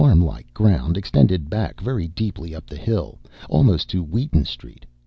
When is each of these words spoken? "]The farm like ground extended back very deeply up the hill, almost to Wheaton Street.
"]The 0.01 0.07
farm 0.07 0.21
like 0.21 0.51
ground 0.51 0.97
extended 0.97 1.47
back 1.47 1.79
very 1.79 2.07
deeply 2.07 2.55
up 2.55 2.65
the 2.65 2.75
hill, 2.75 3.19
almost 3.47 3.87
to 3.91 4.01
Wheaton 4.01 4.45
Street. 4.45 4.87